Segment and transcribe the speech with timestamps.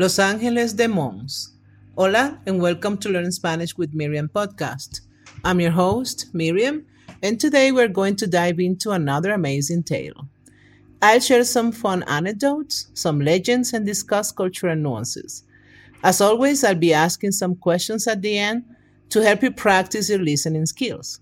[0.00, 1.52] Los Ángeles de Mons.
[1.94, 5.02] Hola, and welcome to Learn Spanish with Miriam podcast.
[5.44, 6.86] I'm your host, Miriam,
[7.22, 10.26] and today we're going to dive into another amazing tale.
[11.02, 15.44] I'll share some fun anecdotes, some legends, and discuss cultural nuances.
[16.02, 18.64] As always, I'll be asking some questions at the end
[19.10, 21.20] to help you practice your listening skills.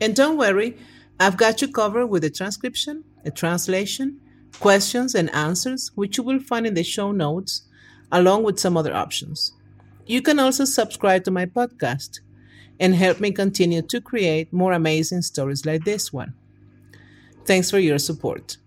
[0.00, 0.76] And don't worry,
[1.18, 4.20] I've got you covered with a transcription, a translation,
[4.60, 7.62] questions, and answers, which you will find in the show notes,
[8.12, 9.52] along with some other options.
[10.06, 12.20] You can also subscribe to my podcast
[12.78, 16.34] and help me continue to create more amazing stories like this one.
[17.44, 18.58] Thanks for your support.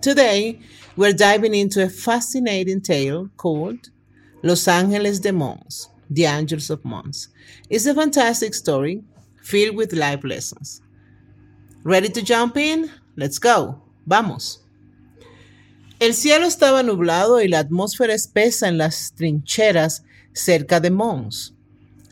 [0.00, 0.60] Today,
[0.96, 3.90] we're diving into a fascinating tale called
[4.42, 7.28] Los Ángeles de Mons, The Angels of Mons.
[7.68, 9.02] It's a fantastic story
[9.42, 10.80] filled with life lessons.
[11.82, 12.90] Ready to jump in?
[13.16, 13.82] Let's go.
[14.06, 14.60] Vamos.
[16.00, 21.54] El cielo estaba nublado y la atmósfera espesa en las trincheras cerca de Mons.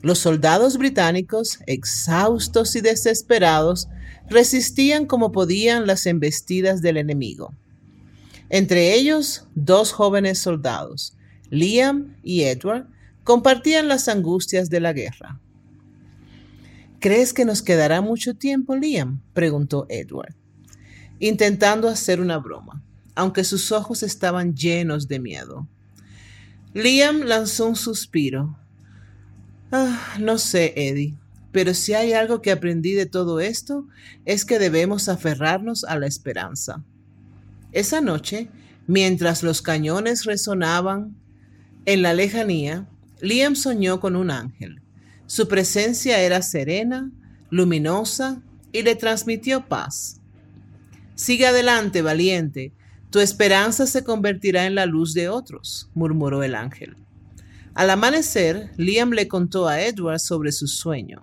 [0.02, 3.88] Los soldados británicos, exhaustos y desesperados,
[4.28, 7.54] resistían como podían las embestidas del enemigo.
[8.50, 11.16] Entre ellos, dos jóvenes soldados,
[11.48, 12.88] Liam y Edward,
[13.24, 15.40] compartían las angustias de la guerra.
[17.00, 19.22] ¿Crees que nos quedará mucho tiempo, Liam?
[19.32, 20.34] preguntó Edward,
[21.20, 22.84] intentando hacer una broma,
[23.18, 25.66] aunque sus ojos estaban llenos de miedo.
[26.72, 28.56] Liam lanzó un suspiro.
[29.72, 31.16] Ah, no sé, Eddie,
[31.50, 33.88] pero si hay algo que aprendí de todo esto
[34.24, 36.84] es que debemos aferrarnos a la esperanza.
[37.72, 38.50] Esa noche,
[38.86, 41.16] mientras los cañones resonaban
[41.86, 42.86] en la lejanía,
[43.20, 44.80] Liam soñó con un ángel.
[45.26, 47.10] Su presencia era serena,
[47.50, 50.20] luminosa y le transmitió paz.
[51.16, 52.72] Sigue adelante, valiente.
[53.10, 56.96] Tu esperanza se convertirá en la luz de otros, murmuró el ángel.
[57.74, 61.22] Al amanecer, Liam le contó a Edward sobre su sueño.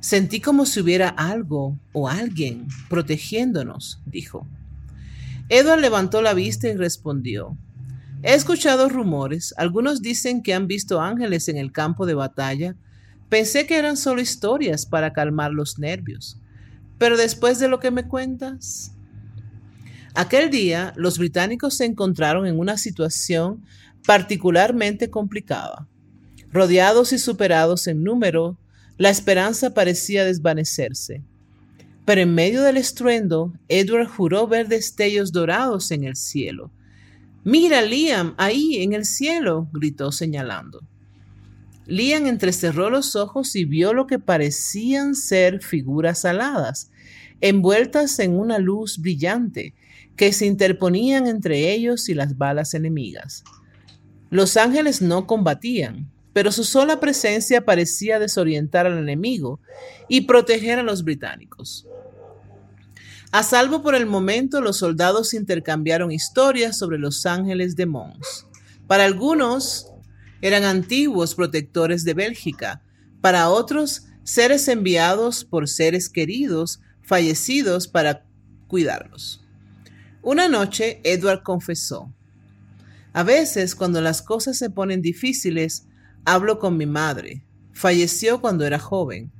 [0.00, 4.46] Sentí como si hubiera algo o alguien protegiéndonos, dijo.
[5.48, 7.56] Edward levantó la vista y respondió,
[8.22, 12.74] He escuchado rumores, algunos dicen que han visto ángeles en el campo de batalla.
[13.28, 16.38] Pensé que eran solo historias para calmar los nervios.
[16.98, 18.92] Pero después de lo que me cuentas...
[20.14, 23.64] Aquel día, los británicos se encontraron en una situación
[24.06, 25.86] particularmente complicada.
[26.52, 28.58] Rodeados y superados en número,
[28.96, 31.22] la esperanza parecía desvanecerse.
[32.04, 36.72] Pero en medio del estruendo, Edward juró ver destellos dorados en el cielo.
[37.44, 40.80] Mira, Liam, ahí en el cielo, gritó señalando.
[41.86, 46.90] Liam entrecerró los ojos y vio lo que parecían ser figuras aladas,
[47.40, 49.74] envueltas en una luz brillante,
[50.20, 53.42] que se interponían entre ellos y las balas enemigas.
[54.28, 59.60] Los ángeles no combatían, pero su sola presencia parecía desorientar al enemigo
[60.10, 61.86] y proteger a los británicos.
[63.32, 68.46] A salvo por el momento, los soldados intercambiaron historias sobre los ángeles de Mons.
[68.86, 69.90] Para algunos
[70.42, 72.82] eran antiguos protectores de Bélgica,
[73.22, 78.26] para otros seres enviados por seres queridos fallecidos para
[78.66, 79.39] cuidarlos.
[80.22, 82.12] Una noche, Edward confesó,
[83.12, 85.86] a veces cuando las cosas se ponen difíciles,
[86.24, 87.42] hablo con mi madre.
[87.72, 89.32] Falleció cuando era joven.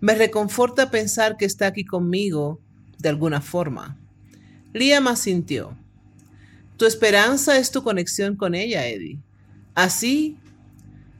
[0.00, 2.60] Me reconforta pensar que está aquí conmigo
[2.98, 3.98] de alguna forma.
[4.72, 5.76] Liam asintió.
[6.76, 9.18] Tu esperanza es tu conexión con ella, Eddie.
[9.74, 10.36] Así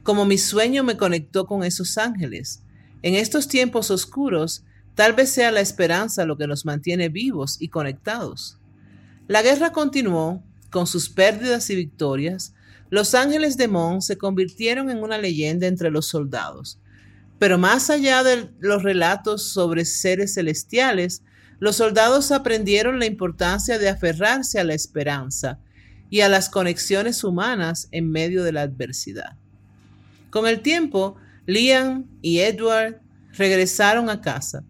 [0.03, 2.61] como mi sueño me conectó con esos ángeles.
[3.01, 4.63] En estos tiempos oscuros,
[4.95, 8.57] tal vez sea la esperanza lo que nos mantiene vivos y conectados.
[9.27, 12.53] La guerra continuó, con sus pérdidas y victorias.
[12.89, 16.79] Los ángeles de Mons se convirtieron en una leyenda entre los soldados.
[17.39, 21.23] Pero más allá de los relatos sobre seres celestiales,
[21.59, 25.59] los soldados aprendieron la importancia de aferrarse a la esperanza
[26.09, 29.35] y a las conexiones humanas en medio de la adversidad.
[30.29, 31.15] Con el tiempo,
[31.45, 33.01] Liam y Edward
[33.33, 34.63] regresaron a casa.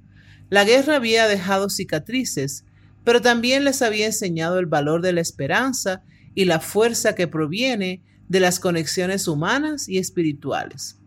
[0.49, 2.63] La guerra había dejado cicatrices,
[3.07, 6.01] pero también les había enseñado el valor de la esperanza
[6.35, 10.97] y la fuerza que proviene de las conexiones humanas y espirituales.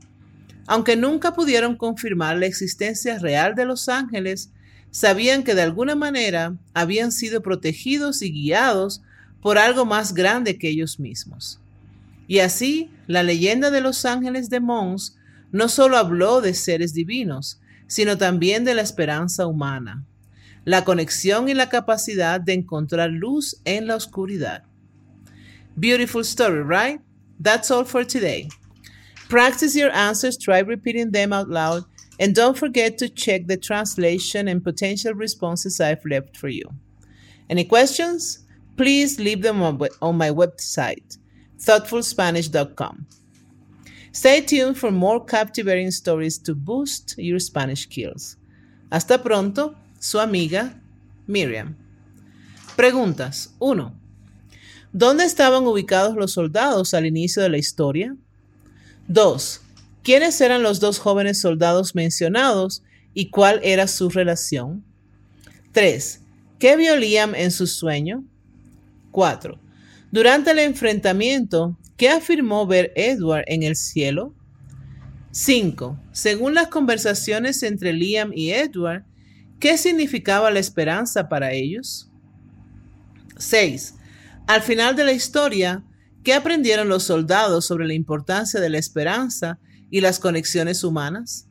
[0.67, 4.51] Aunque nunca pudieron confirmar la existencia real de los ángeles,
[4.91, 9.03] sabían que de alguna manera habían sido protegidos y guiados
[9.43, 11.61] por algo más grande que ellos mismos.
[12.27, 15.19] Y así, la leyenda de los ángeles de Mons
[15.53, 20.07] no solo habló de seres divinos, sino también de la esperanza humana,
[20.71, 24.63] la conexión y la capacidad de encontrar luz en la oscuridad.
[25.77, 27.01] Beautiful story, right?
[27.43, 28.49] That's all for today.
[29.29, 31.85] Practice your answers, try repeating them out loud,
[32.21, 36.71] and don't forget to check the translation and potential responses I've left for you.
[37.49, 38.47] Any questions?
[38.77, 41.19] Please leave them on my website,
[41.59, 43.07] thoughtfulspanish.com.
[44.13, 48.37] Stay tuned for more captivating stories to boost your Spanish skills.
[48.93, 50.81] Hasta pronto, su amiga
[51.27, 51.77] Miriam.
[52.75, 53.95] Preguntas 1.
[54.93, 58.17] ¿Dónde estaban ubicados los soldados al inicio de la historia?
[59.09, 59.61] 2.
[60.03, 62.83] ¿Quiénes eran los dos jóvenes soldados mencionados
[63.13, 64.83] y cuál era su relación?
[65.73, 66.23] 3.
[66.59, 68.25] ¿Qué vio Liam en su sueño?
[69.11, 69.61] 4.
[70.11, 74.35] Durante el enfrentamiento, ¿qué afirmó ver Edward en el cielo?
[75.33, 76.01] 5.
[76.11, 79.05] Según las conversaciones entre Liam y Edward,
[79.61, 82.11] ¿qué significaba la esperanza para ellos?
[83.37, 83.95] 6.
[84.47, 85.85] Al final de la historia,
[86.25, 89.59] ¿qué aprendieron los soldados sobre la importancia de la esperanza
[89.91, 91.47] y las conexiones humanas?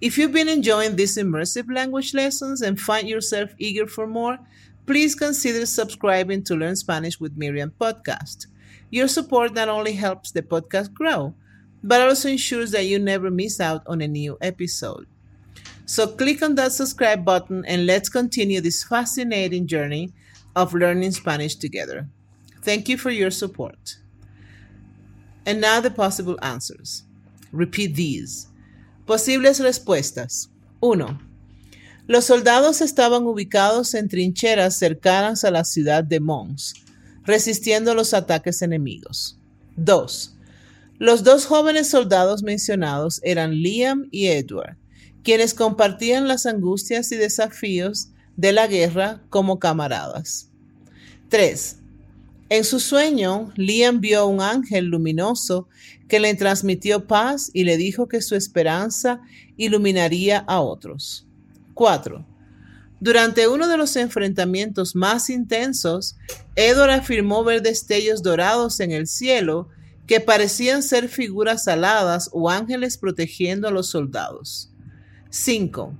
[0.00, 4.38] If you've been enjoying these immersive language lessons and find yourself eager for more,
[4.86, 8.46] please consider subscribing to Learn Spanish with Miriam podcast.
[8.90, 11.34] Your support not only helps the podcast grow,
[11.82, 15.06] but also ensures that you never miss out on a new episode.
[15.86, 20.12] So click on that subscribe button and let's continue this fascinating journey
[20.56, 22.08] of learning Spanish together.
[22.62, 23.98] Thank you for your support.
[25.44, 27.02] And now the possible answers.
[27.52, 28.48] Repeat these.
[29.06, 30.48] Posibles respuestas.
[30.80, 31.18] 1.
[32.06, 36.74] Los soldados estaban ubicados en trincheras cercanas a la ciudad de Mons,
[37.24, 39.38] resistiendo los ataques enemigos.
[39.76, 40.34] 2.
[40.98, 44.76] Los dos jóvenes soldados mencionados eran Liam y Edward,
[45.24, 50.50] quienes compartían las angustias y desafíos de la guerra como camaradas.
[51.30, 51.78] 3.
[52.50, 55.66] En su sueño, Liam vio un ángel luminoso
[56.08, 59.22] que le transmitió paz y le dijo que su esperanza
[59.56, 61.26] iluminaría a otros.
[61.72, 62.24] 4.
[63.00, 66.16] Durante uno de los enfrentamientos más intensos,
[66.54, 69.68] Edward afirmó ver destellos dorados en el cielo
[70.06, 74.73] que parecían ser figuras aladas o ángeles protegiendo a los soldados.
[75.34, 75.92] 5.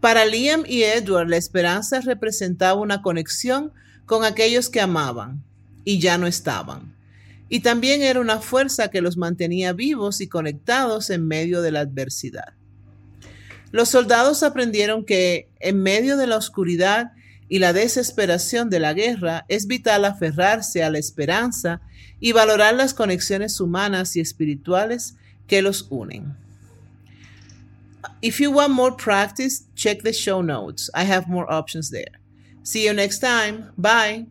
[0.00, 3.72] Para Liam y Edward la esperanza representaba una conexión
[4.06, 5.44] con aquellos que amaban
[5.84, 6.92] y ya no estaban.
[7.48, 11.80] Y también era una fuerza que los mantenía vivos y conectados en medio de la
[11.80, 12.54] adversidad.
[13.70, 17.12] Los soldados aprendieron que en medio de la oscuridad
[17.48, 21.80] y la desesperación de la guerra es vital aferrarse a la esperanza
[22.18, 25.14] y valorar las conexiones humanas y espirituales
[25.46, 26.45] que los unen.
[28.22, 30.90] If you want more practice, check the show notes.
[30.94, 32.06] I have more options there.
[32.62, 33.72] See you next time.
[33.78, 34.26] Bye.